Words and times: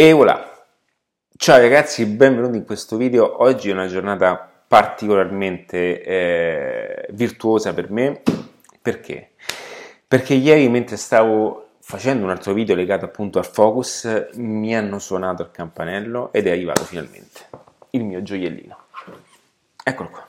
E 0.00 0.12
voilà! 0.12 0.48
Ciao 1.36 1.58
ragazzi, 1.58 2.06
benvenuti 2.06 2.56
in 2.56 2.64
questo 2.64 2.96
video. 2.96 3.42
Oggi 3.42 3.70
è 3.70 3.72
una 3.72 3.88
giornata 3.88 4.48
particolarmente 4.68 6.00
eh, 6.04 7.06
virtuosa 7.10 7.74
per 7.74 7.90
me. 7.90 8.22
Perché? 8.80 9.32
Perché 10.06 10.34
ieri 10.34 10.68
mentre 10.68 10.96
stavo 10.96 11.70
facendo 11.80 12.22
un 12.22 12.30
altro 12.30 12.52
video 12.52 12.76
legato 12.76 13.06
appunto 13.06 13.40
al 13.40 13.46
focus 13.46 14.28
mi 14.34 14.76
hanno 14.76 15.00
suonato 15.00 15.42
il 15.42 15.50
campanello 15.50 16.32
ed 16.32 16.46
è 16.46 16.52
arrivato 16.52 16.84
finalmente 16.84 17.48
il 17.90 18.04
mio 18.04 18.22
gioiellino. 18.22 18.76
Eccolo 19.82 20.10
qua. 20.10 20.28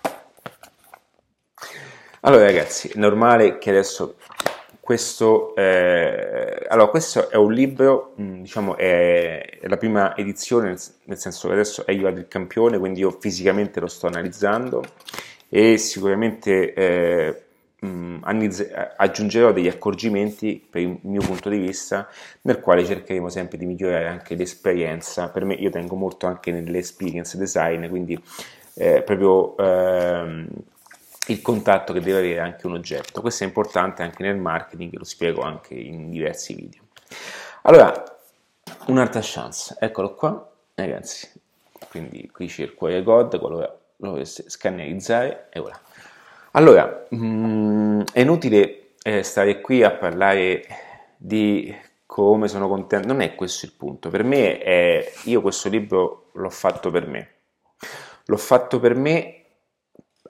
Allora 2.22 2.44
ragazzi, 2.44 2.88
è 2.88 2.98
normale 2.98 3.60
che 3.60 3.70
adesso 3.70 4.16
questo, 4.90 5.56
eh, 5.56 6.66
allora, 6.68 6.88
questo 6.88 7.30
è 7.30 7.36
un 7.36 7.54
libro, 7.54 8.16
mm, 8.20 8.42
diciamo, 8.42 8.76
è, 8.76 9.60
la 9.62 9.78
prima 9.78 10.18
edizione, 10.18 10.76
nel, 11.04 11.18
senso 11.20 11.48
che 11.48 11.54
adesso 11.54 11.86
è 11.86 11.92
arrivato 11.92 12.18
il 12.18 12.28
campione, 12.28 12.80
quindi 12.80 13.02
io 13.02 13.12
fisicamente 13.12 13.80
lo 13.80 13.86
sto 13.86 14.08
analizzando 14.08 14.84
e 15.48 15.78
sicuramente 15.78 16.74
eh, 16.74 17.42
mm, 17.86 18.24
aggiungerò 18.98 19.52
degli 19.52 19.68
accorgimenti 19.68 20.60
per 20.68 20.82
il 20.82 20.98
mio 21.04 21.22
punto 21.22 21.50
di 21.50 21.60
vista, 21.60 22.10
nel 22.42 22.60
quale 22.60 22.84
cercheremo 22.84 23.30
sempre 23.30 23.60
di 23.60 23.68
migliorare 23.68 24.08
anche 24.08 24.34
l'esperienza. 24.34 25.30
Per 25.30 25.46
me, 25.46 25.54
io 25.54 25.70
tengo 25.70 25.94
molto 25.94 26.26
anche 26.26 26.52
nell'experience 26.52 27.38
design, 27.38 27.88
quindi 27.90 28.20
eh, 28.74 29.04
proprio... 29.04 29.56
Ehm, 29.56 30.48
il 31.30 31.42
contatto 31.42 31.94
che 31.94 32.02
deve 32.02 32.20
avere 32.20 32.40
anche 32.40 32.66
un 32.68 32.74
oggetto. 32.74 33.22
Questo 33.22 33.44
è 33.44 33.48
importante 33.48 34.04
anche 34.04 34.24
nel 34.24 34.38
marketing, 34.38 34.96
lo 34.98 35.04
spiego 35.04 35.42
anche 35.42 35.76
in 35.76 36.10
diversi 36.10 36.54
video. 36.54 36.82
Allora, 37.64 38.04
un'altra 38.88 39.22
chance, 39.24 39.76
eccolo 39.80 40.16
qua, 40.16 40.50
ragazzi. 40.76 41.30
Quindi 41.90 42.30
qui 42.32 42.48
c'è 42.48 42.64
il 42.64 42.76
code, 42.76 43.40
quello 43.40 43.80
lo 44.02 44.12
dovete 44.12 44.50
scannerizzare 44.50 45.48
e 45.52 45.60
voilà. 45.60 45.80
Allora, 46.52 47.06
mh, 47.10 47.18
mm, 47.18 48.02
è 48.12 48.22
inutile 48.22 48.92
eh, 49.02 49.24
stare 49.24 49.62
qui 49.62 49.84
a 49.84 49.92
parlare 49.92 50.66
di 51.16 51.76
come 52.06 52.48
sono 52.48 52.68
contento, 52.68 53.08
non 53.08 53.22
è 53.22 53.36
questo 53.36 53.66
il 53.66 53.74
punto. 53.74 54.10
Per 54.10 54.24
me, 54.24 54.58
è, 54.58 55.12
io 55.26 55.42
questo 55.42 55.70
libro 55.70 56.30
l'ho 56.34 56.50
fatto 56.50 56.90
per 56.90 57.06
me. 57.06 57.34
L'ho 58.26 58.38
fatto 58.38 58.80
per 58.80 58.96
me 58.96 59.39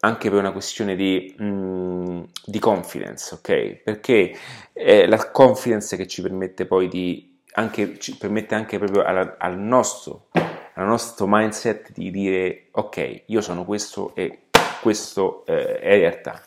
anche 0.02 0.30
per 0.30 0.40
una 0.40 0.52
questione 0.52 0.96
di, 0.96 1.34
mh, 1.38 1.44
mm, 1.44 2.22
di 2.46 2.60
confidence, 2.60 3.36
ok? 3.36 3.82
Perché 3.84 4.38
è 4.72 5.06
la 5.08 5.30
confidence 5.32 5.98
che 5.98 6.08
ci 6.08 6.22
permette 6.22 6.66
poi 6.66 6.88
di, 6.88 7.40
anche, 7.54 8.00
ci 8.00 8.18
permette 8.18 8.56
anche 8.56 8.78
proprio 8.78 9.04
alla, 9.04 9.36
al, 9.38 9.58
nostro, 9.58 10.28
al 10.32 10.86
nostro 10.86 11.26
mindset 11.28 11.92
di 11.94 12.12
dire 12.12 12.68
ok, 12.72 13.24
io 13.26 13.42
sono 13.42 13.66
questo 13.66 14.14
e 14.16 14.44
questo 14.82 15.46
eh, 15.46 15.80
è 15.80 15.98
realtà. 16.00 16.42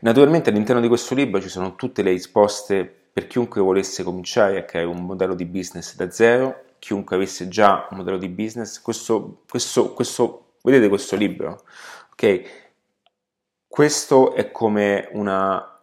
Naturalmente 0.00 0.50
all'interno 0.50 0.80
di 0.80 0.88
questo 0.88 1.14
libro 1.14 1.40
ci 1.40 1.48
sono 1.48 1.74
tutte 1.74 2.02
le 2.02 2.10
risposte 2.10 2.84
per 3.12 3.26
chiunque 3.26 3.60
volesse 3.60 4.04
cominciare 4.04 4.58
a 4.58 4.64
creare 4.64 4.86
un 4.86 5.04
modello 5.04 5.34
di 5.34 5.44
business 5.44 5.96
da 5.96 6.10
zero, 6.10 6.66
chiunque 6.78 7.16
avesse 7.16 7.48
già 7.48 7.88
un 7.90 7.96
modello 7.96 8.18
di 8.18 8.28
business, 8.28 8.80
questo, 8.80 9.40
questo, 9.48 9.92
questo 9.94 10.47
Vedete 10.62 10.88
questo 10.88 11.16
libro? 11.16 11.64
Ok? 12.12 12.42
Questo 13.68 14.34
è 14.34 14.50
come 14.50 15.08
una 15.12 15.80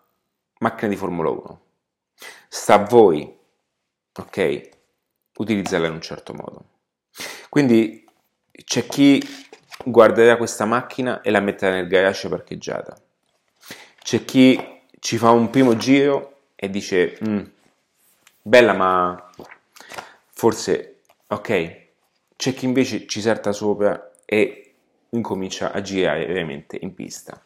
macchina 0.59 0.89
di 0.89 0.95
Formula 0.95 1.29
1. 1.29 1.61
Sta 2.47 2.73
a 2.73 2.85
voi, 2.85 3.37
ok? 4.13 4.69
Utilizzarla 5.37 5.87
in 5.87 5.93
un 5.93 6.01
certo 6.01 6.33
modo. 6.33 6.65
Quindi 7.49 8.05
c'è 8.63 8.85
chi 8.85 9.21
guarderà 9.83 10.37
questa 10.37 10.65
macchina 10.65 11.21
e 11.21 11.31
la 11.31 11.39
metterà 11.39 11.75
nel 11.75 11.87
garage 11.87 12.27
parcheggiata. 12.27 12.97
C'è 14.01 14.25
chi 14.25 14.81
ci 14.99 15.17
fa 15.17 15.31
un 15.31 15.49
primo 15.49 15.77
giro 15.77 16.39
e 16.55 16.69
dice, 16.69 17.17
mm, 17.27 17.43
bella 18.41 18.73
ma 18.73 19.31
forse 20.31 21.01
ok. 21.27 21.83
C'è 22.35 22.53
chi 22.53 22.65
invece 22.65 23.07
ci 23.07 23.21
salta 23.21 23.51
sopra 23.51 24.11
e 24.25 24.64
incomincia 25.15 25.71
a 25.71 25.81
girare 25.81 26.25
veramente 26.25 26.77
in 26.81 26.93
pista. 26.93 27.39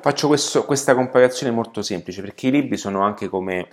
Faccio 0.00 0.26
questo, 0.26 0.64
questa 0.64 0.94
comparazione 0.94 1.52
molto 1.52 1.82
semplice 1.82 2.20
perché 2.20 2.48
i 2.48 2.50
libri 2.50 2.76
sono 2.76 3.02
anche 3.02 3.28
come 3.28 3.68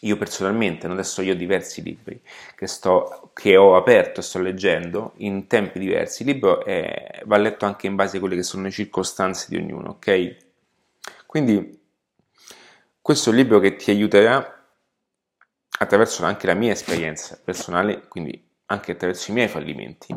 io 0.00 0.16
personalmente, 0.16 0.86
adesso 0.86 1.22
io 1.22 1.32
ho 1.32 1.36
diversi 1.36 1.82
libri 1.82 2.20
che, 2.54 2.66
sto, 2.66 3.30
che 3.32 3.56
ho 3.56 3.74
aperto 3.74 4.20
e 4.20 4.22
sto 4.22 4.38
leggendo 4.38 5.12
in 5.16 5.46
tempi 5.46 5.78
diversi, 5.78 6.22
il 6.22 6.28
libro 6.28 6.64
è, 6.64 7.22
va 7.24 7.38
letto 7.38 7.64
anche 7.64 7.86
in 7.86 7.94
base 7.94 8.18
a 8.18 8.20
quelle 8.20 8.36
che 8.36 8.42
sono 8.42 8.64
le 8.64 8.70
circostanze 8.70 9.46
di 9.48 9.56
ognuno, 9.56 9.90
ok? 9.90 10.36
Quindi 11.26 11.80
questo 13.00 13.30
è 13.30 13.32
un 13.32 13.38
libro 13.38 13.58
che 13.60 13.76
ti 13.76 13.90
aiuterà 13.90 14.62
attraverso 15.78 16.24
anche 16.24 16.46
la 16.46 16.54
mia 16.54 16.72
esperienza 16.72 17.40
personale, 17.42 18.06
quindi 18.06 18.46
anche 18.66 18.92
attraverso 18.92 19.30
i 19.30 19.34
miei 19.34 19.48
fallimenti, 19.48 20.14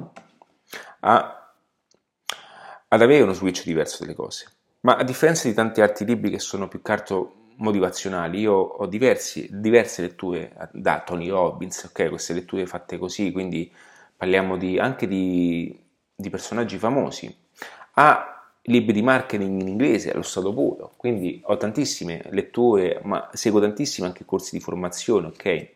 a 1.01 1.37
ad 2.90 3.02
avere 3.02 3.24
uno 3.24 3.34
switch 3.34 3.64
diverso 3.64 4.03
delle 4.03 4.16
cose. 4.16 4.48
Ma 4.81 4.96
a 4.96 5.03
differenza 5.03 5.48
di 5.48 5.53
tanti 5.53 5.81
altri 5.81 6.06
libri 6.06 6.30
che 6.30 6.40
sono 6.40 6.68
più 6.68 6.81
che 6.81 6.92
altro 6.92 7.34
motivazionali, 7.58 8.40
io 8.40 8.53
ho 8.53 8.86
diversi, 8.86 9.48
diverse 9.52 10.02
letture 10.02 10.70
da 10.72 11.02
Tony 11.06 11.28
Robbins, 11.28 11.84
ok, 11.84 12.09
queste 12.09 12.34
letture 12.34 12.66
fatte 12.66 12.98
così, 12.98 13.31
quindi 13.31 13.72
parliamo 14.16 14.58
di, 14.58 14.78
anche 14.78 15.08
di, 15.08 15.78
di 16.16 16.30
personaggi 16.30 16.78
famosi, 16.78 17.36
a 17.94 18.31
libri 18.64 18.94
di 18.94 19.02
marketing 19.02 19.62
in 19.62 19.68
inglese 19.68 20.12
allo 20.12 20.22
stato 20.22 20.54
puro, 20.54 20.94
quindi 20.98 21.42
ho 21.46 21.58
tantissime 21.58 22.24
letture, 22.30 23.00
ma 23.04 23.30
seguo 23.34 23.59
tantissimi 23.59 24.08
anche 24.08 24.25
corsi 24.25 24.58
di 24.58 24.62
formazione, 24.62 25.28
ok? 25.28 25.72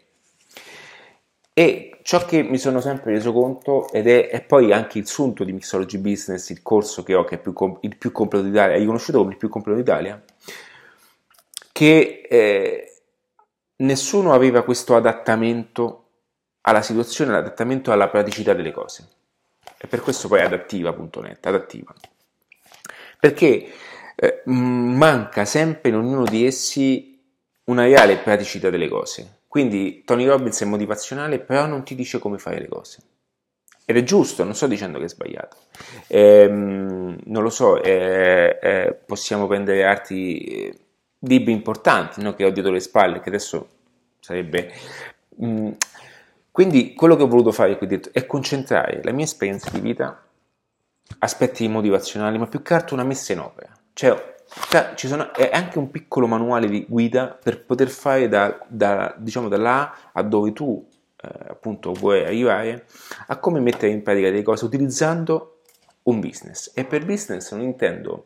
E 1.53 2.00
ciò 2.03 2.23
che 2.25 2.44
mi 2.44 2.57
sono 2.57 2.79
sempre 2.79 3.12
reso 3.12 3.34
conto, 3.34 3.91
ed 3.91 4.07
è, 4.07 4.29
è 4.29 4.41
poi 4.41 4.72
anche 4.72 5.00
il 5.00 5.07
sunto 5.07 5.44
di 5.44 5.51
Mixology 5.51 5.97
Business, 5.97 6.50
il 6.50 6.62
corso 6.62 7.03
che 7.03 7.13
ho, 7.13 7.25
che 7.25 7.35
è 7.35 7.39
più, 7.39 7.53
il 7.81 7.97
più 7.97 8.12
completo 8.12 8.45
d'Italia, 8.45 8.75
è 8.75 8.79
riconosciuto 8.79 9.19
come 9.19 9.31
il 9.31 9.38
più 9.38 9.50
completo 9.50 9.78
d'Italia, 9.79 10.23
che 11.72 12.22
eh, 12.29 12.94
nessuno 13.78 14.34
aveva 14.34 14.63
questo 14.63 14.95
adattamento 14.95 16.06
alla 16.61 16.81
situazione, 16.81 17.31
l'adattamento 17.31 17.91
alla 17.91 18.07
praticità 18.07 18.53
delle 18.53 18.72
cose. 18.72 19.07
E 19.78 19.88
per 19.88 20.01
questo 20.01 20.28
poi 20.28 20.41
adattiva.net, 20.41 21.45
adattiva. 21.45 21.94
Perché 23.19 23.67
eh, 24.16 24.41
manca 24.45 25.44
sempre 25.45 25.90
in 25.90 25.95
ognuno 25.95 26.23
di 26.23 26.45
essi 26.45 27.19
una 27.66 27.84
reale 27.84 28.17
praticità 28.17 28.69
delle 28.69 28.88
cose 28.88 29.40
quindi 29.51 30.03
Tony 30.06 30.25
Robbins 30.25 30.62
è 30.62 30.66
motivazionale, 30.66 31.38
però 31.38 31.66
non 31.66 31.84
ti 31.84 31.94
dice 31.94 32.19
come 32.19 32.38
fare 32.38 32.57
le 32.57 32.69
cose. 32.69 33.00
Ed 33.84 33.97
è 33.97 34.03
giusto, 34.03 34.45
non 34.45 34.56
sto 34.56 34.66
dicendo 34.66 34.97
che 34.97 35.03
è 35.03 35.09
sbagliato. 35.09 35.57
Ehm, 36.07 37.17
non 37.25 37.44
lo 37.44 37.50
so, 37.50 37.84
eh, 37.84 38.57
eh, 38.61 38.97
possiamo 39.06 39.47
prendere 39.47 39.84
altri 39.84 40.38
eh, 40.38 40.79
libri 41.19 41.51
importanti 41.51 42.22
no? 42.22 42.34
che 42.34 42.45
ho 42.45 42.50
dietro 42.50 42.72
le 42.72 42.79
spalle, 42.79 43.19
che 43.19 43.28
adesso 43.28 43.67
sarebbe... 44.22 44.72
Mm. 45.44 45.72
Quindi 46.50 46.94
quello 46.94 47.17
che 47.17 47.23
ho 47.23 47.28
voluto 47.28 47.51
fare 47.51 47.78
qui 47.78 47.88
dentro 47.88 48.13
è 48.13 48.25
concentrare 48.25 49.01
la 49.03 49.11
mia 49.11 49.25
esperienza 49.25 49.69
di 49.69 49.81
vita, 49.81 50.28
aspetti 51.19 51.67
motivazionali, 51.67 52.38
ma 52.38 52.47
più 52.47 52.61
che 52.61 52.73
altro 52.73 52.95
una 52.95 53.03
messa 53.03 53.34
in 53.34 53.40
opera. 53.40 53.69
Cioè 53.91 54.30
cioè, 54.69 54.94
ci 54.95 55.07
sono, 55.07 55.34
è 55.34 55.50
anche 55.53 55.78
un 55.78 55.89
piccolo 55.89 56.28
manuale 56.28 56.67
di 56.67 56.85
guida 56.88 57.28
per 57.28 57.63
poter 57.63 57.88
fare 57.89 58.28
da, 58.28 58.59
da 58.67 59.13
diciamo 59.17 59.47
da 59.47 59.57
là 59.57 59.95
a 60.12 60.22
dove 60.23 60.51
tu 60.51 60.85
eh, 61.22 61.29
appunto 61.50 61.93
vuoi 61.93 62.25
arrivare 62.25 62.85
a 63.28 63.37
come 63.37 63.59
mettere 63.61 63.91
in 63.91 64.03
pratica 64.03 64.29
delle 64.29 64.43
cose 64.43 64.66
utilizzando 64.66 65.59
un 66.03 66.20
business. 66.20 66.72
E 66.73 66.84
per 66.84 67.05
business 67.05 67.52
non 67.52 67.61
intendo 67.61 68.25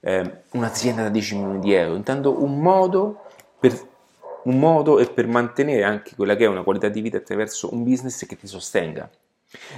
eh, 0.00 0.42
un'azienda 0.52 1.02
da 1.02 1.08
10 1.08 1.36
milioni 1.36 1.58
di 1.58 1.72
euro 1.72 1.96
intendo 1.96 2.42
un 2.42 2.60
modo 2.60 3.24
per 3.58 3.88
un 4.44 4.58
modo 4.58 4.98
e 4.98 5.06
per 5.06 5.26
mantenere 5.26 5.82
anche 5.82 6.14
quella 6.14 6.36
che 6.36 6.44
è 6.44 6.48
una 6.48 6.62
qualità 6.62 6.88
di 6.88 7.00
vita 7.00 7.18
attraverso 7.18 7.72
un 7.74 7.82
business 7.82 8.24
che 8.24 8.36
ti 8.36 8.46
sostenga. 8.46 9.10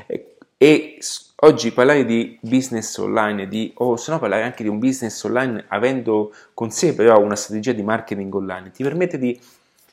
E, 0.07 0.22
e 0.63 0.99
Oggi 1.45 1.73
parlare 1.73 2.05
di 2.05 2.39
business 2.41 2.97
online, 2.99 3.49
di, 3.49 3.73
o 3.79 3.97
se 3.97 4.13
no 4.13 4.21
parlare 4.21 4.45
anche 4.45 4.63
di 4.63 4.69
un 4.69 4.79
business 4.79 5.21
online 5.25 5.65
avendo 5.67 6.33
con 6.55 6.71
sé 6.71 6.95
però 6.95 7.21
una 7.21 7.35
strategia 7.35 7.73
di 7.73 7.83
marketing 7.83 8.33
online, 8.33 8.71
ti 8.71 8.85
permette 8.85 9.19
di 9.19 9.37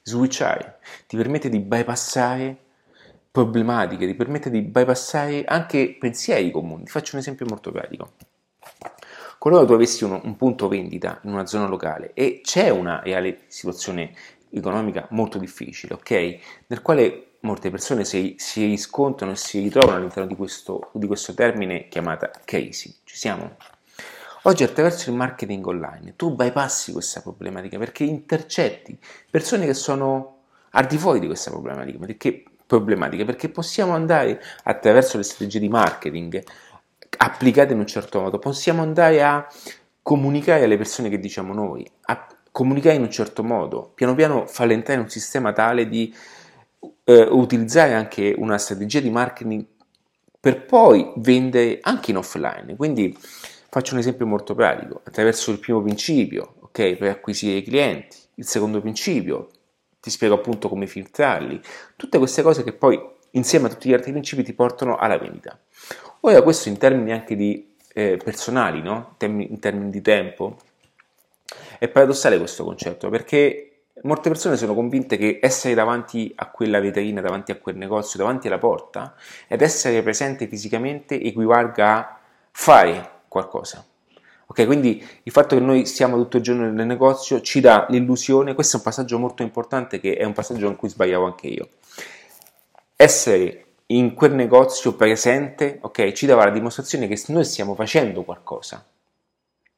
switchare, 0.04 0.78
ti 1.08 1.18
permette 1.18 1.50
di 1.50 1.58
bypassare 1.58 2.56
problematiche, 3.32 4.06
ti 4.06 4.14
permette 4.14 4.52
di 4.52 4.62
bypassare 4.62 5.44
anche 5.44 5.98
pensieri 6.00 6.52
comuni. 6.52 6.84
Ti 6.84 6.92
faccio 6.92 7.16
un 7.16 7.22
esempio 7.22 7.48
molto 7.48 7.72
pratico. 7.72 8.12
Qualora 9.40 9.66
tu 9.66 9.74
avessi 9.74 10.04
uno, 10.04 10.22
un 10.24 10.36
punto 10.36 10.68
vendita 10.68 11.20
in 11.24 11.32
una 11.32 11.48
zona 11.48 11.66
locale 11.66 12.12
e 12.14 12.42
c'è 12.44 12.70
una 12.70 13.02
reale 13.04 13.40
situazione 13.48 14.14
economica 14.52 15.08
molto 15.10 15.40
difficile, 15.40 15.96
ok? 15.96 16.40
Nel 16.68 16.84
quale 16.84 17.29
molte 17.42 17.70
persone 17.70 18.04
si, 18.04 18.36
si 18.38 18.66
riscontrano 18.66 19.34
e 19.34 19.36
si 19.36 19.60
ritrovano 19.60 19.98
all'interno 19.98 20.28
di 20.28 20.36
questo, 20.36 20.90
di 20.94 21.08
questo 21.08 21.34
termine 21.34 21.88
chiamata 21.88 22.32
casing. 22.44 22.96
Ci 23.04 23.16
siamo? 23.16 23.56
Oggi 24.44 24.64
attraverso 24.64 25.10
il 25.10 25.16
marketing 25.16 25.66
online 25.68 26.16
tu 26.16 26.34
bypassi 26.34 26.94
questa 26.94 27.22
problematica 27.22 27.78
perché 27.78 28.06
intercetti 28.06 28.98
persone 29.30 29.66
che 29.66 29.74
sono 29.74 30.38
al 30.72 30.86
di 30.86 30.98
fuori 30.98 31.20
di 31.20 31.26
questa 31.26 31.50
problematica, 31.50 31.98
perché, 31.98 32.44
problematica, 32.66 33.26
perché 33.26 33.50
possiamo 33.50 33.94
andare 33.94 34.42
attraverso 34.64 35.18
le 35.18 35.24
strategie 35.24 35.60
di 35.60 35.70
marketing 35.70 36.44
applicate 37.18 37.74
in 37.74 37.80
un 37.80 37.88
certo 37.88 38.22
modo, 38.22 38.40
possiamo 38.40 38.82
andare 38.82 39.24
a 39.24 39.48
comunicare 40.02 40.64
alle 40.64 40.78
persone 40.78 41.10
che 41.10 41.20
diciamo 41.20 41.54
noi, 41.54 41.90
a 42.06 42.28
comunicare 42.52 42.96
in 42.96 43.02
un 43.02 43.12
certo 43.12 43.44
modo, 43.44 43.92
piano 43.94 44.16
piano 44.16 44.48
in 44.58 45.00
un 45.00 45.10
sistema 45.10 45.52
tale 45.54 45.88
di 45.88 46.14
eh, 47.10 47.24
utilizzare 47.24 47.96
anche 47.96 48.36
una 48.38 48.60
strategia 48.60 49.00
di 49.00 49.10
marketing 49.10 49.66
per 50.40 50.66
poi 50.66 51.12
vendere 51.16 51.80
anche 51.82 52.12
in 52.12 52.18
offline. 52.18 52.76
Quindi 52.76 53.18
faccio 53.18 53.94
un 53.94 54.00
esempio 54.00 54.28
molto 54.28 54.54
pratico, 54.54 55.02
attraverso 55.04 55.50
il 55.52 55.58
primo 55.58 55.82
principio, 55.82 56.56
ok, 56.60 56.96
per 56.98 57.10
acquisire 57.10 57.58
i 57.58 57.64
clienti, 57.64 58.16
il 58.36 58.46
secondo 58.46 58.80
principio, 58.80 59.50
ti 60.00 60.12
spiego 60.12 60.36
appunto 60.36 60.70
come 60.70 60.86
filtrarli, 60.86 61.60
tutte 61.96 62.20
queste 62.20 62.44
cose 62.44 62.64
che 62.64 62.74
poi 62.74 63.02
insieme 63.32 63.68
a 63.68 63.70
tutti 63.70 63.90
gli 63.90 63.94
altri 63.94 64.12
principi 64.12 64.44
ti 64.44 64.54
portano 64.54 64.96
alla 64.96 65.18
vendita. 65.18 65.60
Ora 66.22 66.44
questo 66.44 66.70
in 66.70 66.78
termini 66.78 67.12
anche 67.12 67.36
di 67.36 67.74
eh, 67.94 68.20
personali, 68.24 68.82
no? 68.82 69.16
in 69.20 69.60
termini 69.60 69.90
di 69.90 70.02
tempo, 70.02 70.58
è 71.80 71.88
paradossale 71.88 72.38
questo 72.38 72.64
concetto 72.64 73.10
perché 73.10 73.69
molte 74.04 74.30
persone 74.30 74.58
sono 74.58 74.74
convinte 74.74 75.18
che 75.18 75.40
essere 75.42 75.74
davanti 75.74 76.32
a 76.36 76.50
quella 76.50 76.80
vetrina, 76.80 77.22
davanti 77.22 77.52
a 77.52 77.58
quel 77.58 77.76
negozio, 77.76 78.20
davanti 78.20 78.48
alla 78.48 78.58
porta 78.58 79.16
ed 79.48 79.62
essere 79.62 80.02
presente 80.02 80.48
fisicamente 80.48 81.22
equivalga 81.22 81.98
a 81.98 82.20
fare 82.52 83.10
qualcosa. 83.28 83.86
Ok, 84.48 84.66
quindi 84.66 85.06
il 85.24 85.32
fatto 85.32 85.56
che 85.56 85.62
noi 85.62 85.86
siamo 85.86 86.18
tutto 86.18 86.38
il 86.38 86.44
giorno 86.44 86.72
nel 86.72 86.88
negozio 86.88 87.40
ci 87.42 87.60
dà 87.60 87.86
l'illusione, 87.90 88.56
questo 88.56 88.78
è 88.78 88.80
un 88.80 88.86
passaggio 88.86 89.20
molto 89.20 89.44
importante 89.44 90.00
che 90.00 90.16
è 90.16 90.24
un 90.24 90.34
passaggio 90.34 90.68
in 90.68 90.76
cui 90.76 90.90
sbagliavo 90.90 91.26
anche 91.26 91.48
io. 91.48 91.70
Essere 92.96 93.66
in 93.88 94.14
quel 94.16 94.34
negozio 94.34 94.96
presente, 94.96 95.78
ok, 95.82 96.12
ci 96.14 96.26
dava 96.26 96.46
la 96.46 96.52
dimostrazione 96.52 97.08
che 97.08 97.22
noi 97.28 97.46
stiamo 97.46 97.76
facendo 97.76 98.24
qualcosa. 98.24 98.84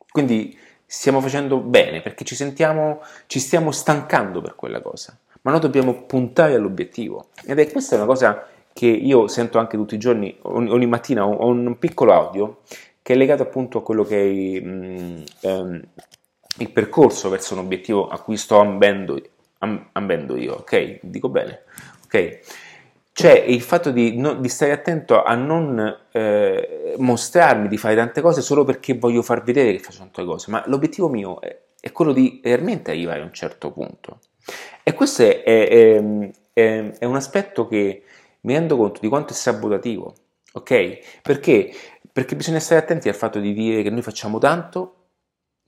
Quindi 0.09 0.57
stiamo 0.93 1.21
facendo 1.21 1.59
bene 1.59 2.01
perché 2.01 2.25
ci 2.25 2.35
sentiamo, 2.35 3.01
ci 3.27 3.39
stiamo 3.39 3.71
stancando 3.71 4.41
per 4.41 4.55
quella 4.55 4.81
cosa, 4.81 5.17
ma 5.43 5.51
noi 5.51 5.61
dobbiamo 5.61 6.03
puntare 6.03 6.55
all'obiettivo. 6.55 7.29
Ed 7.45 7.59
è 7.59 7.71
questa 7.71 7.95
una 7.95 8.05
cosa 8.05 8.45
che 8.73 8.87
io 8.87 9.29
sento 9.29 9.57
anche 9.57 9.77
tutti 9.77 9.95
i 9.95 9.97
giorni, 9.97 10.37
ogni 10.41 10.85
mattina 10.87 11.25
ho 11.25 11.47
un 11.47 11.79
piccolo 11.79 12.11
audio 12.11 12.59
che 13.01 13.13
è 13.13 13.15
legato 13.15 13.41
appunto 13.41 13.77
a 13.77 13.83
quello 13.83 14.03
che 14.03 14.21
è 14.21 14.61
mh, 14.61 15.23
ehm, 15.39 15.81
il 16.57 16.69
percorso 16.71 17.29
verso 17.29 17.53
un 17.53 17.61
obiettivo 17.61 18.09
a 18.09 18.19
cui 18.19 18.35
sto 18.35 18.59
ambendo, 18.59 19.17
ambendo 19.93 20.35
io, 20.35 20.55
ok? 20.55 20.99
Dico 21.03 21.29
bene, 21.29 21.61
ok? 22.03 22.39
Cioè 23.21 23.39
il 23.39 23.61
fatto 23.61 23.91
di, 23.91 24.17
no, 24.17 24.33
di 24.33 24.49
stare 24.49 24.71
attento 24.71 25.23
a 25.23 25.35
non 25.35 25.97
eh, 26.11 26.95
mostrarmi 26.97 27.67
di 27.67 27.77
fare 27.77 27.95
tante 27.95 28.21
cose 28.21 28.41
solo 28.41 28.63
perché 28.63 28.97
voglio 28.97 29.21
far 29.21 29.43
vedere 29.43 29.71
che 29.71 29.79
faccio 29.79 29.99
tante 29.99 30.23
cose, 30.25 30.51
ma 30.51 30.63
l'obiettivo 30.67 31.07
mio 31.07 31.39
è, 31.39 31.57
è 31.79 31.91
quello 31.91 32.13
di 32.13 32.41
realmente 32.43 32.91
arrivare 32.91 33.21
a 33.21 33.23
un 33.23 33.33
certo 33.33 33.71
punto. 33.71 34.19
E 34.83 34.93
questo 34.93 35.23
è, 35.23 35.43
è, 35.43 36.03
è, 36.53 37.05
un 37.05 37.15
aspetto 37.15 37.67
che 37.67 38.03
mi 38.41 38.53
rendo 38.53 38.75
conto 38.75 38.99
di 38.99 39.07
quanto 39.07 39.33
è 39.33 39.35
sabotativo, 39.35 40.13
ok? 40.53 41.21
Perché 41.21 41.71
perché 42.11 42.35
bisogna 42.35 42.59
stare 42.59 42.81
attenti 42.81 43.07
al 43.07 43.15
fatto 43.15 43.39
di 43.39 43.53
dire 43.53 43.83
che 43.83 43.89
noi 43.89 44.01
facciamo 44.01 44.37
tanto 44.37 44.95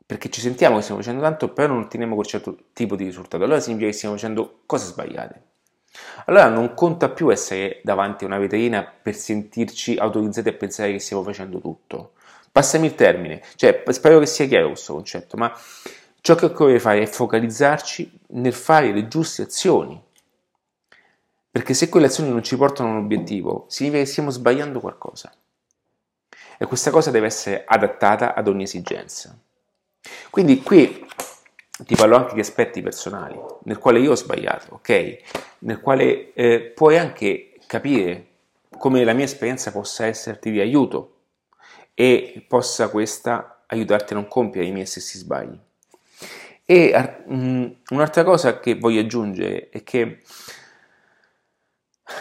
perché 0.06 0.30
ci 0.30 0.42
sentiamo 0.42 0.76
che 0.76 0.82
stiamo 0.82 1.02
facendo 1.02 1.22
tanto, 1.22 1.54
però 1.54 1.74
non 1.74 1.84
otteniamo 1.84 2.16
quel 2.16 2.28
certo 2.28 2.58
tipo 2.74 2.96
di 2.96 3.06
risultato. 3.06 3.44
Allora 3.44 3.62
significa 3.62 3.88
che 3.88 3.96
stiamo 3.96 4.16
facendo 4.16 4.62
cose 4.66 4.86
sbagliate. 4.86 5.42
Allora 6.26 6.48
non 6.50 6.74
conta 6.74 7.10
più 7.10 7.30
essere 7.32 7.82
davanti 7.84 8.24
a 8.24 8.28
una 8.28 8.38
vetrina 8.38 8.84
per 8.84 9.16
sentirci 9.16 9.96
autorizzati 9.96 10.50
a 10.50 10.54
pensare 10.54 10.92
che 10.92 11.00
stiamo 11.00 11.24
facendo 11.24 11.60
tutto. 11.60 12.14
Passami 12.52 12.88
il 12.88 12.96
termine, 12.96 13.42
cioè 13.56 13.84
spero 13.90 14.20
che 14.20 14.26
sia 14.26 14.46
chiaro 14.46 14.68
questo 14.68 14.94
concetto, 14.94 15.38
ma 15.38 15.52
ciò 16.22 16.36
che 16.36 16.46
occorre 16.46 16.80
fare 16.80 17.02
è 17.02 17.08
focalizzarci 17.08 18.20
nel 18.28 18.54
fare 18.54 18.92
le 18.92 19.08
giuste 19.08 19.44
azioni. 19.44 20.02
Perché 21.50 21.74
se 21.74 21.90
quelle 21.90 22.08
azioni 22.08 22.30
non 22.30 22.44
ci 22.44 22.58
portano 22.58 22.90
a 22.90 22.92
un 22.94 23.04
obiettivo, 23.04 23.66
significa 23.68 24.04
che 24.04 24.10
stiamo 24.10 24.30
sbagliando 24.30 24.80
qualcosa 24.80 25.32
e 26.58 26.66
questa 26.66 26.92
cosa 26.92 27.12
deve 27.12 27.28
essere 27.28 27.64
adattata 27.66 28.34
ad 28.34 28.48
ogni 28.48 28.64
esigenza. 28.64 29.38
Quindi 30.30 30.62
qui 30.62 31.03
ti 31.86 31.96
parlo 31.96 32.16
anche 32.16 32.34
di 32.34 32.40
aspetti 32.40 32.82
personali, 32.82 33.40
nel 33.64 33.78
quale 33.78 34.00
io 34.00 34.12
ho 34.12 34.16
sbagliato, 34.16 34.76
ok? 34.76 35.18
Nel 35.60 35.80
quale 35.80 36.34
eh, 36.34 36.60
puoi 36.76 36.98
anche 36.98 37.58
capire 37.66 38.28
come 38.78 39.04
la 39.04 39.14
mia 39.14 39.26
esperienza 39.26 39.72
possa 39.72 40.06
esserti 40.06 40.52
di 40.52 40.60
aiuto 40.60 41.22
e 41.94 42.44
possa 42.48 42.90
questa 42.90 43.64
aiutarti 43.68 44.14
a 44.14 44.18
non 44.18 44.28
compiere 44.28 44.68
i 44.68 44.72
miei 44.72 44.86
stessi 44.86 45.18
sbagli. 45.18 45.58
E 46.66 47.24
um, 47.26 47.76
un'altra 47.90 48.24
cosa 48.24 48.60
che 48.60 48.76
voglio 48.76 49.02
aggiungere 49.02 49.70
è 49.70 49.84
che 49.84 50.22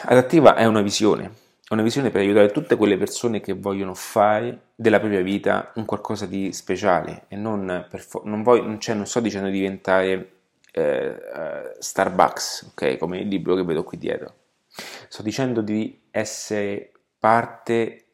adattiva 0.04 0.54
è 0.56 0.64
una 0.64 0.82
visione, 0.82 1.32
una 1.72 1.82
visione 1.82 2.10
per 2.10 2.20
aiutare 2.20 2.50
tutte 2.50 2.76
quelle 2.76 2.96
persone 2.96 3.40
che 3.40 3.54
vogliono 3.54 3.94
fare 3.94 4.72
della 4.74 4.98
propria 4.98 5.22
vita 5.22 5.72
un 5.76 5.84
qualcosa 5.84 6.26
di 6.26 6.52
speciale 6.52 7.24
e 7.28 7.36
non, 7.36 7.86
per 7.88 8.00
fo- 8.00 8.22
non, 8.24 8.42
voglio, 8.42 8.78
cioè 8.78 8.94
non 8.94 9.06
sto 9.06 9.20
dicendo 9.20 9.48
di 9.48 9.54
diventare 9.54 10.32
eh, 10.72 11.08
uh, 11.08 11.76
Starbucks, 11.78 12.72
ok, 12.72 12.96
come 12.98 13.20
il 13.20 13.28
libro 13.28 13.54
che 13.54 13.64
vedo 13.64 13.84
qui 13.84 13.98
dietro. 13.98 14.34
Sto 15.08 15.22
dicendo 15.22 15.60
di 15.60 16.00
essere 16.10 16.92
parte 17.18 18.06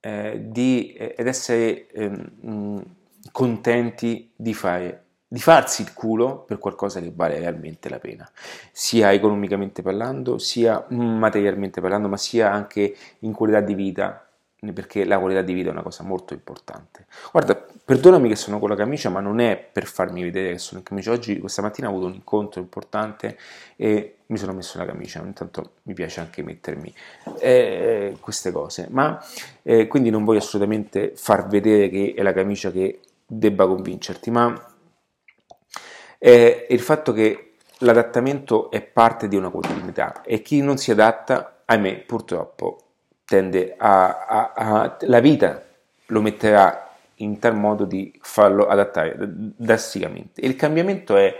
eh, 0.00 0.40
di, 0.40 0.92
eh, 0.92 1.14
ed 1.16 1.26
essere 1.26 1.88
ehm, 1.88 2.82
contenti 3.32 4.32
di 4.36 4.54
fare 4.54 5.05
di 5.28 5.40
farsi 5.40 5.82
il 5.82 5.92
culo 5.92 6.44
per 6.46 6.58
qualcosa 6.58 7.00
che 7.00 7.12
vale 7.14 7.38
realmente 7.38 7.88
la 7.88 7.98
pena, 7.98 8.28
sia 8.70 9.12
economicamente 9.12 9.82
parlando, 9.82 10.38
sia 10.38 10.84
materialmente 10.88 11.80
parlando, 11.80 12.08
ma 12.08 12.16
sia 12.16 12.52
anche 12.52 12.94
in 13.20 13.32
qualità 13.32 13.60
di 13.60 13.74
vita, 13.74 14.20
perché 14.72 15.04
la 15.04 15.18
qualità 15.18 15.42
di 15.42 15.52
vita 15.52 15.68
è 15.68 15.72
una 15.72 15.82
cosa 15.82 16.02
molto 16.02 16.32
importante. 16.32 17.06
Guarda, 17.30 17.54
perdonami 17.84 18.28
che 18.28 18.36
sono 18.36 18.58
con 18.58 18.68
la 18.68 18.76
camicia, 18.76 19.10
ma 19.10 19.20
non 19.20 19.38
è 19.38 19.56
per 19.56 19.86
farmi 19.86 20.22
vedere 20.22 20.52
che 20.52 20.58
sono 20.58 20.78
in 20.78 20.84
camicia. 20.84 21.10
Oggi, 21.12 21.38
questa 21.38 21.62
mattina, 21.62 21.88
ho 21.88 21.90
avuto 21.90 22.06
un 22.06 22.14
incontro 22.14 22.60
importante 22.60 23.36
e 23.76 24.16
mi 24.26 24.38
sono 24.38 24.52
messo 24.52 24.78
la 24.78 24.84
camicia. 24.84 25.20
Ogni 25.20 25.34
tanto 25.34 25.72
mi 25.82 25.94
piace 25.94 26.20
anche 26.20 26.42
mettermi 26.42 26.92
eh, 27.38 28.16
queste 28.20 28.50
cose, 28.50 28.88
ma 28.90 29.22
eh, 29.62 29.86
quindi 29.86 30.10
non 30.10 30.24
voglio 30.24 30.38
assolutamente 30.38 31.12
far 31.14 31.46
vedere 31.46 31.88
che 31.88 32.14
è 32.16 32.22
la 32.22 32.32
camicia 32.32 32.70
che 32.70 33.00
debba 33.24 33.66
convincerti, 33.66 34.30
ma 34.30 34.75
è 36.26 36.66
il 36.70 36.80
fatto 36.80 37.12
che 37.12 37.52
l'adattamento 37.78 38.68
è 38.72 38.82
parte 38.82 39.28
di 39.28 39.36
una 39.36 39.48
quotidianità 39.48 40.22
e 40.22 40.42
chi 40.42 40.60
non 40.60 40.76
si 40.76 40.90
adatta, 40.90 41.62
ahimè, 41.64 41.98
purtroppo 42.00 42.78
tende 43.24 43.76
a, 43.78 44.26
a, 44.26 44.52
a 44.52 44.96
la 45.02 45.20
vita 45.20 45.62
lo 46.06 46.20
metterà 46.20 46.90
in 47.16 47.38
tal 47.38 47.54
modo 47.54 47.84
di 47.84 48.12
farlo 48.20 48.66
adattare 48.66 49.14
drasticamente. 49.18 50.40
Il 50.40 50.56
cambiamento 50.56 51.16
è, 51.16 51.32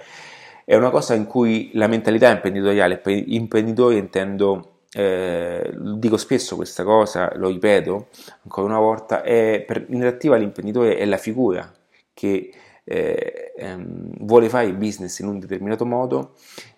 è, 0.65 0.77
una 0.77 0.91
cosa 0.91 1.15
in 1.15 1.27
cui 1.27 1.71
la 1.75 1.89
mentalità 1.89 2.31
imprenditoriale, 2.31 2.99
per 2.99 3.13
imprenditori 3.27 3.97
intendo, 3.99 4.83
eh, 4.93 5.69
dico 5.75 6.17
spesso 6.17 6.55
questa 6.55 6.85
cosa, 6.85 7.33
lo 7.35 7.49
ripeto 7.49 8.07
ancora 8.45 8.69
una 8.69 8.79
volta, 8.79 9.23
è, 9.23 9.65
per, 9.67 9.85
in 9.89 9.99
relativa 9.99 10.37
all'imprenditore 10.37 10.97
è 10.97 11.05
la 11.07 11.19
figura 11.19 11.69
che 12.15 12.53
eh, 12.89 13.53
ehm, 13.57 14.25
vuole 14.25 14.49
fare 14.49 14.67
il 14.67 14.75
business 14.75 15.19
in 15.19 15.27
un 15.27 15.39
determinato 15.41 15.85
modo, 15.85 16.35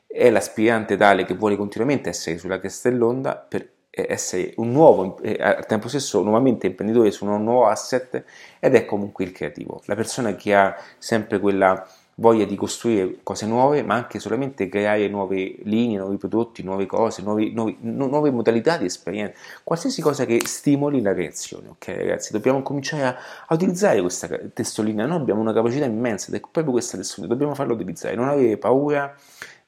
è 0.06 0.30
l'aspirante 0.30 0.96
tale 0.96 1.24
che 1.24 1.34
vuole 1.34 1.56
continuamente 1.56 2.08
essere 2.08 2.38
sulla 2.38 2.58
cresta 2.58 2.90
per 3.36 3.70
eh, 3.90 4.06
essere 4.08 4.54
un 4.56 4.72
nuovo, 4.72 5.20
eh, 5.22 5.36
al 5.38 5.66
tempo 5.66 5.88
stesso 5.88 6.22
nuovamente 6.22 6.66
imprenditore 6.66 7.10
su 7.10 7.26
un 7.26 7.42
nuovo 7.44 7.66
asset 7.66 8.24
ed 8.58 8.74
è 8.74 8.84
comunque 8.86 9.24
il 9.24 9.32
creativo, 9.32 9.82
la 9.84 9.94
persona 9.94 10.34
che 10.34 10.54
ha 10.54 10.74
sempre 10.96 11.38
quella 11.38 11.86
voglia 12.20 12.44
di 12.44 12.56
costruire 12.56 13.18
cose 13.22 13.46
nuove, 13.46 13.82
ma 13.82 13.94
anche 13.94 14.18
solamente 14.18 14.68
creare 14.68 15.08
nuove 15.08 15.56
linee, 15.62 15.98
nuovi 15.98 16.16
prodotti, 16.16 16.62
nuove 16.62 16.86
cose, 16.86 17.22
nuovi, 17.22 17.52
nuovi, 17.52 17.76
nuove 17.80 18.30
modalità 18.30 18.76
di 18.76 18.86
esperienza, 18.86 19.38
qualsiasi 19.62 20.02
cosa 20.02 20.24
che 20.24 20.40
stimoli 20.44 21.00
la 21.00 21.14
creazione. 21.14 21.68
Ok, 21.68 21.86
ragazzi, 21.86 22.32
dobbiamo 22.32 22.62
cominciare 22.62 23.04
a, 23.04 23.16
a 23.46 23.54
utilizzare 23.54 24.00
questa 24.00 24.28
testolina. 24.52 25.06
Noi 25.06 25.18
abbiamo 25.18 25.40
una 25.40 25.52
capacità 25.52 25.84
immensa 25.84 26.28
ed 26.28 26.34
è 26.34 26.40
proprio 26.40 26.72
questa 26.72 26.96
testolina, 26.96 27.32
dobbiamo 27.32 27.54
farla 27.54 27.72
utilizzare, 27.72 28.16
non 28.16 28.28
avere 28.28 28.56
paura 28.56 29.14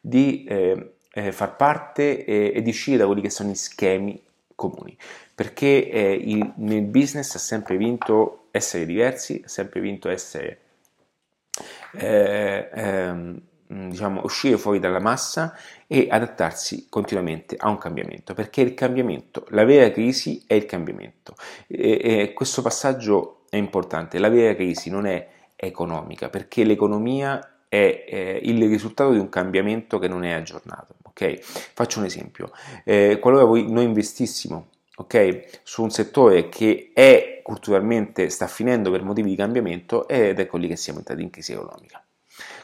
di 0.01 0.45
eh, 0.45 0.95
eh, 1.13 1.33
far 1.33 1.55
parte 1.55 2.25
eh, 2.25 2.53
ed 2.55 2.67
uscire 2.67 2.97
da 2.97 3.07
quelli 3.07 3.21
che 3.21 3.31
sono 3.31 3.51
gli 3.51 3.55
schemi 3.55 4.21
comuni, 4.57 4.97
perché 5.35 5.89
eh, 5.89 6.13
il, 6.13 6.53
nel 6.57 6.83
business 6.83 7.35
ha 7.37 7.39
sempre 7.39 7.77
vinto 7.77 8.47
essere 8.51 8.85
diversi, 8.87 9.41
ha 9.45 9.49
sempre 9.49 9.81
vinto 9.81 10.09
essere 10.09 10.59
eh, 11.93 12.69
ehm, 12.73 13.41
diciamo, 13.67 14.23
uscire 14.25 14.59
fuori 14.59 14.79
dalla 14.79 15.01
massa 15.01 15.57
e 15.87 16.09
adattarsi 16.11 16.87
continuamente 16.89 17.57
a 17.59 17.69
un 17.69 17.79
cambiamento, 17.79 18.35
perché 18.35 18.61
il 18.61 18.75
cambiamento, 18.75 19.47
la 19.51 19.65
vera 19.65 19.91
crisi 19.91 20.43
è 20.47 20.55
il 20.55 20.67
cambiamento. 20.67 21.35
E, 21.67 22.01
e 22.03 22.33
questo 22.33 22.63
passaggio 22.63 23.43
è 23.49 23.57
importante, 23.57 24.19
la 24.19 24.29
vera 24.29 24.55
crisi 24.55 24.91
non 24.91 25.07
è 25.07 25.29
economica, 25.57 26.29
perché 26.29 26.65
l'economia 26.65 27.65
è 27.69 28.05
eh, 28.09 28.41
il 28.43 28.67
risultato 28.69 29.13
di 29.13 29.19
un 29.19 29.29
cambiamento 29.29 29.99
che 29.99 30.09
non 30.09 30.25
è 30.25 30.33
aggiornato. 30.33 30.95
Okay? 31.05 31.39
Faccio 31.41 32.01
un 32.01 32.07
esempio, 32.07 32.51
eh, 32.85 33.19
qualora 33.21 33.45
voi, 33.45 33.71
noi 33.71 33.85
investissimo 33.85 34.69
okay, 35.01 35.45
su 35.63 35.83
un 35.83 35.91
settore 35.91 36.49
che 36.49 36.91
è 36.93 37.41
culturalmente 37.43 38.29
sta 38.29 38.47
finendo 38.47 38.91
per 38.91 39.03
motivi 39.03 39.31
di 39.31 39.37
cambiamento 39.37 40.07
ed 40.07 40.39
ecco 40.39 40.57
lì 40.57 40.69
che 40.69 40.77
siamo 40.77 40.99
entrati 40.99 41.23
in 41.23 41.31
crisi 41.31 41.53
economica. 41.53 42.03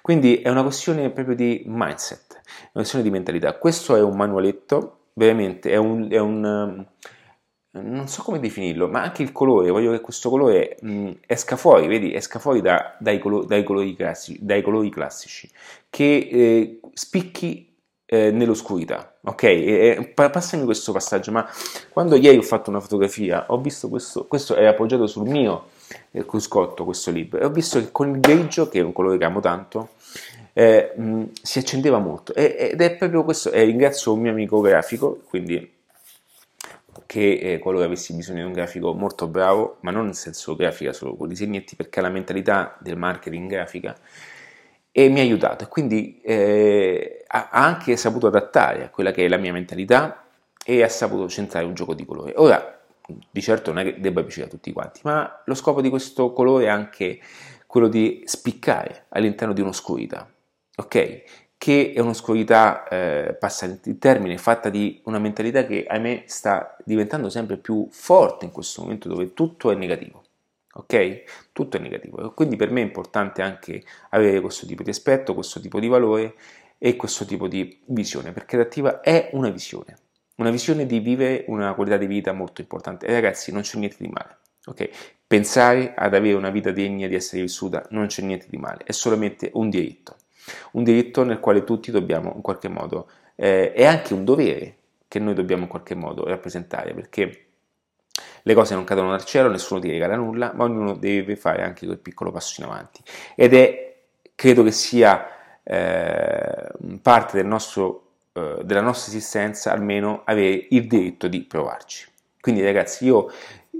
Quindi 0.02 0.40
è 0.40 0.48
una 0.48 0.62
questione 0.62 1.10
proprio 1.10 1.34
di 1.34 1.64
mindset, 1.66 2.34
è 2.34 2.38
una 2.38 2.70
questione 2.72 3.04
di 3.04 3.10
mentalità. 3.10 3.54
Questo 3.58 3.96
è 3.96 4.02
un 4.02 4.16
manualetto, 4.16 5.08
veramente 5.14 5.70
è 5.70 5.76
un, 5.76 6.08
è 6.10 6.18
un 6.18 6.86
non 7.82 8.08
so 8.08 8.22
come 8.22 8.40
definirlo, 8.40 8.88
ma 8.88 9.02
anche 9.02 9.22
il 9.22 9.32
colore, 9.32 9.70
voglio 9.70 9.90
che 9.90 10.00
questo 10.00 10.30
colore 10.30 10.76
mh, 10.80 11.10
esca 11.26 11.56
fuori, 11.56 11.86
vedi, 11.86 12.14
esca 12.14 12.38
fuori 12.38 12.60
da, 12.60 12.96
dai, 12.98 13.18
colo, 13.18 13.44
dai, 13.44 13.64
colori 13.64 13.94
classici, 13.94 14.38
dai, 14.40 14.62
colori 14.62 14.88
classici, 14.88 15.50
che 15.90 16.28
eh, 16.30 16.80
spicchi 16.92 17.65
eh, 18.06 18.30
nell'oscurità, 18.30 19.16
ok? 19.22 19.42
E, 19.42 20.12
e, 20.14 20.28
passami 20.30 20.64
questo 20.64 20.92
passaggio, 20.92 21.32
ma 21.32 21.48
quando 21.90 22.14
ieri 22.14 22.38
ho 22.38 22.42
fatto 22.42 22.70
una 22.70 22.80
fotografia, 22.80 23.46
ho 23.48 23.60
visto 23.60 23.88
questo, 23.88 24.26
questo 24.26 24.54
è 24.54 24.64
appoggiato 24.64 25.06
sul 25.06 25.28
mio 25.28 25.66
eh, 26.12 26.24
cruscotto, 26.24 26.84
questo 26.84 27.10
libro, 27.10 27.40
e 27.40 27.44
ho 27.44 27.50
visto 27.50 27.80
che 27.80 27.90
con 27.90 28.08
il 28.10 28.20
grigio, 28.20 28.68
che 28.68 28.78
è 28.78 28.82
un 28.82 28.92
colore 28.92 29.18
che 29.18 29.24
amo 29.24 29.40
tanto, 29.40 29.90
eh, 30.52 30.92
mh, 30.96 31.24
si 31.42 31.58
accendeva 31.58 31.98
molto, 31.98 32.32
e, 32.32 32.70
ed 32.72 32.80
è 32.80 32.94
proprio 32.96 33.24
questo, 33.24 33.50
e 33.50 33.64
ringrazio 33.64 34.12
un 34.12 34.20
mio 34.20 34.30
amico 34.30 34.60
grafico, 34.60 35.22
quindi 35.28 35.74
che 37.06 37.38
eh, 37.40 37.58
qualora 37.58 37.84
avessi 37.84 38.14
bisogno 38.14 38.40
di 38.40 38.46
un 38.46 38.52
grafico 38.52 38.94
molto 38.94 39.26
bravo, 39.26 39.78
ma 39.80 39.90
non 39.90 40.06
nel 40.06 40.14
senso 40.14 40.54
grafica 40.56 40.92
solo 40.92 41.14
con 41.16 41.28
disegnetti, 41.28 41.76
perché 41.76 42.00
la 42.00 42.08
mentalità 42.08 42.76
del 42.80 42.96
marketing 42.96 43.50
grafica 43.50 43.96
e 44.98 45.10
mi 45.10 45.20
ha 45.20 45.22
aiutato 45.22 45.64
e 45.64 45.68
quindi 45.68 46.22
eh, 46.22 47.22
ha 47.26 47.50
anche 47.50 47.98
saputo 47.98 48.28
adattare 48.28 48.84
a 48.84 48.88
quella 48.88 49.10
che 49.10 49.26
è 49.26 49.28
la 49.28 49.36
mia 49.36 49.52
mentalità 49.52 50.24
e 50.64 50.82
ha 50.82 50.88
saputo 50.88 51.28
centrare 51.28 51.66
un 51.66 51.74
gioco 51.74 51.92
di 51.92 52.06
colore. 52.06 52.32
Ora, 52.36 52.80
di 53.30 53.42
certo 53.42 53.74
non 53.74 53.82
è 53.82 53.84
che 53.84 54.00
debba 54.00 54.22
piacere 54.22 54.46
a 54.46 54.48
tutti 54.48 54.72
quanti, 54.72 55.00
ma 55.04 55.42
lo 55.44 55.54
scopo 55.54 55.82
di 55.82 55.90
questo 55.90 56.32
colore 56.32 56.64
è 56.64 56.68
anche 56.68 57.20
quello 57.66 57.88
di 57.88 58.22
spiccare 58.24 59.04
all'interno 59.10 59.52
di 59.52 59.60
un'oscurità, 59.60 60.26
ok? 60.76 61.22
che 61.58 61.92
è 61.94 62.00
un'oscurità, 62.00 62.88
eh, 62.88 63.36
passa 63.38 63.66
il 63.66 63.98
termine, 63.98 64.38
fatta 64.38 64.70
di 64.70 65.02
una 65.04 65.18
mentalità 65.18 65.66
che 65.66 65.84
ahimè 65.86 66.24
sta 66.24 66.74
diventando 66.82 67.28
sempre 67.28 67.58
più 67.58 67.86
forte 67.90 68.46
in 68.46 68.50
questo 68.50 68.80
momento 68.80 69.08
dove 69.08 69.34
tutto 69.34 69.70
è 69.70 69.74
negativo. 69.74 70.22
Ok? 70.76 71.50
Tutto 71.52 71.76
è 71.76 71.80
negativo. 71.80 72.32
Quindi 72.32 72.56
per 72.56 72.70
me 72.70 72.80
è 72.80 72.84
importante 72.84 73.42
anche 73.42 73.82
avere 74.10 74.40
questo 74.40 74.66
tipo 74.66 74.82
di 74.82 74.90
aspetto, 74.90 75.34
questo 75.34 75.60
tipo 75.60 75.80
di 75.80 75.88
valore 75.88 76.34
e 76.78 76.96
questo 76.96 77.24
tipo 77.24 77.48
di 77.48 77.80
visione, 77.86 78.32
perché 78.32 78.56
l'adattiva 78.56 79.00
è 79.00 79.30
una 79.32 79.50
visione, 79.50 79.96
una 80.36 80.50
visione 80.50 80.86
di 80.86 81.00
vivere 81.00 81.44
una 81.48 81.74
qualità 81.74 81.96
di 81.96 82.06
vita 82.06 82.32
molto 82.32 82.60
importante. 82.60 83.06
E 83.06 83.12
ragazzi, 83.12 83.52
non 83.52 83.62
c'è 83.62 83.78
niente 83.78 83.96
di 83.98 84.08
male. 84.08 84.38
Ok? 84.66 84.88
Pensare 85.26 85.94
ad 85.94 86.14
avere 86.14 86.34
una 86.36 86.50
vita 86.50 86.70
degna 86.70 87.08
di 87.08 87.14
essere 87.14 87.42
vissuta 87.42 87.84
non 87.90 88.06
c'è 88.06 88.22
niente 88.22 88.46
di 88.48 88.56
male, 88.56 88.84
è 88.84 88.92
solamente 88.92 89.50
un 89.54 89.70
diritto 89.70 90.16
un 90.72 90.84
diritto 90.84 91.24
nel 91.24 91.40
quale 91.40 91.64
tutti 91.64 91.90
dobbiamo 91.90 92.32
in 92.34 92.42
qualche 92.42 92.68
modo, 92.68 93.08
eh, 93.34 93.72
è 93.72 93.84
anche 93.84 94.14
un 94.14 94.24
dovere 94.24 94.76
che 95.08 95.18
noi 95.18 95.34
dobbiamo 95.34 95.62
in 95.62 95.68
qualche 95.68 95.94
modo 95.94 96.24
rappresentare, 96.24 96.94
perché 96.94 97.45
le 98.46 98.54
cose 98.54 98.74
non 98.74 98.84
cadono 98.84 99.10
dal 99.10 99.24
cielo, 99.24 99.48
nessuno 99.48 99.80
ti 99.80 99.90
regala 99.90 100.14
nulla, 100.14 100.52
ma 100.54 100.62
ognuno 100.62 100.94
deve 100.94 101.34
fare 101.34 101.64
anche 101.64 101.84
quel 101.84 101.98
piccolo 101.98 102.30
passo 102.30 102.60
in 102.60 102.68
avanti. 102.68 103.02
Ed 103.34 103.52
è, 103.54 103.96
credo 104.36 104.62
che 104.62 104.70
sia 104.70 105.26
eh, 105.64 106.68
parte 107.02 107.38
del 107.38 107.46
nostro, 107.46 108.04
eh, 108.34 108.58
della 108.62 108.82
nostra 108.82 109.10
esistenza 109.10 109.72
almeno 109.72 110.22
avere 110.24 110.68
il 110.70 110.86
diritto 110.86 111.26
di 111.26 111.40
provarci. 111.42 112.08
Quindi 112.40 112.62
ragazzi, 112.62 113.06
io 113.06 113.32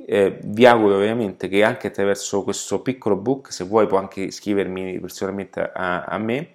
eh, 0.04 0.40
vi 0.42 0.66
auguro 0.66 0.96
veramente 0.96 1.46
che 1.46 1.62
anche 1.62 1.86
attraverso 1.86 2.42
questo 2.42 2.82
piccolo 2.82 3.14
book, 3.14 3.52
se 3.52 3.62
vuoi 3.62 3.86
puoi 3.86 4.00
anche 4.00 4.32
scrivermi 4.32 4.98
personalmente 4.98 5.60
a, 5.60 6.02
a 6.02 6.18
me, 6.18 6.50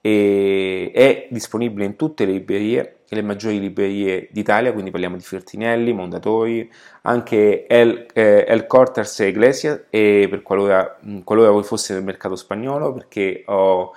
è 0.00 1.28
disponibile 1.30 1.84
in 1.84 1.96
tutte 1.96 2.24
le 2.24 2.32
librerie, 2.32 3.01
le 3.14 3.22
maggiori 3.22 3.60
librerie 3.60 4.28
d'Italia, 4.30 4.72
quindi 4.72 4.90
parliamo 4.90 5.16
di 5.16 5.22
Fertinelli, 5.22 5.92
Mondatori, 5.92 6.70
anche 7.02 7.66
El, 7.66 8.06
eh, 8.12 8.44
El 8.46 8.66
Corters 8.66 9.20
e 9.20 9.28
Iglesias, 9.28 9.84
e 9.90 10.26
per 10.28 10.42
qualora, 10.42 10.98
qualora 11.24 11.50
voi 11.50 11.62
foste 11.62 11.94
nel 11.94 12.04
mercato 12.04 12.36
spagnolo, 12.36 12.92
perché 12.92 13.42
ho 13.46 13.92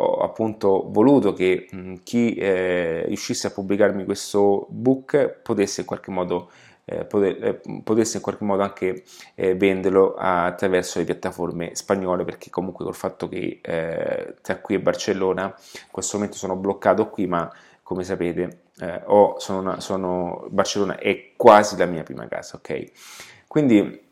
ho 0.00 0.18
appunto 0.18 0.86
voluto 0.90 1.32
che 1.32 1.66
mh, 1.70 1.94
chi 2.04 2.34
eh, 2.34 3.04
riuscisse 3.06 3.48
a 3.48 3.50
pubblicarmi 3.50 4.04
questo 4.04 4.66
book 4.70 5.40
potesse 5.42 5.80
in 5.80 5.86
qualche 5.86 6.10
modo 6.12 6.50
eh, 6.84 7.06
eh, 7.10 7.60
potesse 7.84 8.16
in 8.16 8.22
qualche 8.22 8.44
modo 8.44 8.62
anche 8.62 9.02
eh, 9.34 9.54
venderlo 9.54 10.14
attraverso 10.16 10.98
le 10.98 11.04
piattaforme 11.04 11.74
spagnole 11.74 12.24
perché 12.24 12.48
comunque 12.48 12.84
col 12.84 12.94
fatto 12.94 13.28
che 13.28 13.58
eh, 13.60 14.34
tra 14.40 14.56
qui 14.58 14.76
e 14.76 14.80
Barcellona 14.80 15.44
in 15.44 15.90
questo 15.90 16.16
momento 16.16 16.38
sono 16.38 16.56
bloccato 16.56 17.10
qui 17.10 17.26
ma 17.26 17.52
come 17.88 18.04
sapete 18.04 18.64
eh, 18.80 19.00
ho, 19.06 19.38
sono, 19.38 19.60
una, 19.60 19.80
sono, 19.80 20.46
Barcellona 20.50 20.98
è 20.98 21.32
quasi 21.36 21.74
la 21.78 21.86
mia 21.86 22.02
prima 22.02 22.28
casa 22.28 22.56
ok 22.56 23.46
quindi 23.46 24.06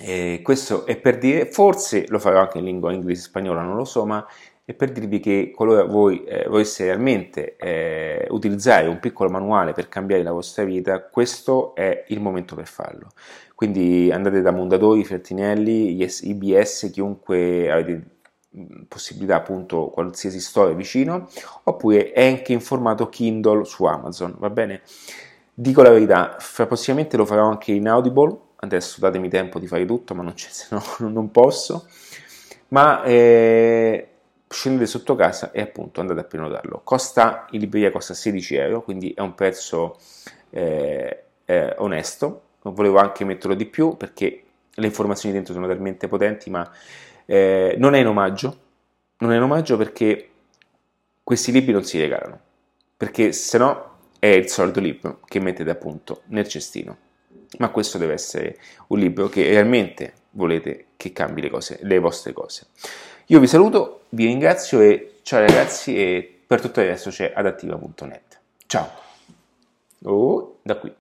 eh, 0.00 0.40
questo 0.42 0.86
è 0.86 0.96
per 0.96 1.18
dire 1.18 1.44
forse 1.44 2.06
lo 2.08 2.18
farò 2.18 2.40
anche 2.40 2.56
in 2.56 2.64
lingua 2.64 2.94
inglese 2.94 3.20
e 3.20 3.24
spagnola 3.24 3.60
non 3.60 3.76
lo 3.76 3.84
so 3.84 4.06
ma 4.06 4.26
e 4.64 4.72
per 4.72 4.90
dirvi 4.90 5.20
che 5.20 5.52
qualora 5.54 5.84
voi 5.84 6.24
eh, 6.24 6.46
voleste 6.48 6.84
realmente 6.84 7.56
eh, 7.56 8.26
utilizzare 8.30 8.86
un 8.86 8.98
piccolo 9.00 9.28
manuale 9.28 9.74
per 9.74 9.90
cambiare 9.90 10.22
la 10.22 10.32
vostra 10.32 10.64
vita, 10.64 11.02
questo 11.02 11.74
è 11.74 12.04
il 12.08 12.18
momento 12.18 12.54
per 12.54 12.66
farlo. 12.66 13.08
Quindi 13.54 14.10
andate 14.10 14.40
da 14.40 14.52
Mondadori, 14.52 15.04
Fertinelli, 15.04 16.02
IBS, 16.02 16.88
chiunque 16.90 17.70
avete 17.70 18.13
possibilità 18.88 19.36
appunto 19.36 19.88
qualsiasi 19.88 20.40
store 20.40 20.74
vicino, 20.74 21.28
oppure 21.64 22.12
è 22.12 22.26
anche 22.26 22.52
in 22.52 22.60
formato 22.60 23.08
Kindle 23.08 23.64
su 23.64 23.84
Amazon, 23.84 24.34
va 24.38 24.50
bene? 24.50 24.82
Dico 25.52 25.82
la 25.82 25.90
verità, 25.90 26.36
prossimamente 26.66 27.16
lo 27.16 27.24
farò 27.24 27.48
anche 27.48 27.72
in 27.72 27.88
Audible, 27.88 28.36
adesso 28.56 29.00
datemi 29.00 29.28
tempo 29.28 29.58
di 29.58 29.66
fare 29.66 29.84
tutto, 29.84 30.14
ma 30.14 30.22
non, 30.22 30.34
se 30.36 30.66
no 30.70 30.82
non 31.10 31.30
posso, 31.30 31.86
ma... 32.68 33.02
Eh, 33.04 34.08
scendete 34.54 34.86
sotto 34.86 35.16
casa 35.16 35.50
e 35.50 35.60
appunto 35.60 36.00
andate 36.00 36.20
a 36.20 36.24
prenotarlo. 36.24 36.80
Costa, 36.84 37.46
in 37.50 37.60
libreria 37.60 37.90
costa 37.90 38.14
16 38.14 38.54
euro, 38.54 38.82
quindi 38.82 39.12
è 39.12 39.20
un 39.20 39.34
prezzo 39.34 39.98
eh, 40.50 41.24
eh, 41.44 41.74
onesto. 41.78 42.42
Non 42.62 42.74
volevo 42.74 42.98
anche 42.98 43.24
metterlo 43.24 43.54
di 43.54 43.66
più 43.66 43.96
perché 43.96 44.42
le 44.72 44.86
informazioni 44.86 45.34
dentro 45.34 45.52
sono 45.52 45.66
talmente 45.66 46.08
potenti, 46.08 46.50
ma 46.50 46.68
eh, 47.26 47.74
non 47.78 47.94
è 47.94 48.00
in 48.00 48.06
omaggio. 48.06 48.58
Non 49.18 49.32
è 49.32 49.36
in 49.36 49.42
omaggio 49.42 49.76
perché 49.76 50.30
questi 51.22 51.52
libri 51.52 51.72
non 51.72 51.84
si 51.84 51.98
regalano, 51.98 52.38
perché 52.96 53.32
se 53.32 53.56
no 53.58 53.92
è 54.18 54.26
il 54.26 54.48
solito 54.48 54.80
libro 54.80 55.20
che 55.24 55.40
mettete 55.40 55.70
appunto 55.70 56.22
nel 56.26 56.48
cestino. 56.48 56.96
Ma 57.58 57.68
questo 57.70 57.98
deve 57.98 58.14
essere 58.14 58.58
un 58.88 58.98
libro 58.98 59.28
che 59.28 59.48
realmente 59.48 60.12
volete 60.30 60.86
che 60.96 61.12
cambi 61.12 61.40
le, 61.40 61.50
cose, 61.50 61.78
le 61.82 61.98
vostre 61.98 62.32
cose. 62.32 62.66
Io 63.26 63.40
vi 63.40 63.46
saluto, 63.46 64.04
vi 64.10 64.26
ringrazio 64.26 64.80
e 64.80 65.18
ciao 65.22 65.40
ragazzi 65.40 65.96
e 65.96 66.42
per 66.46 66.60
tutto 66.60 66.80
il 66.80 66.86
resto 66.88 67.10
c'è 67.10 67.32
adattiva.net. 67.34 68.40
Ciao! 68.66 68.90
Oh, 70.02 70.58
da 70.62 70.76
qui. 70.76 70.92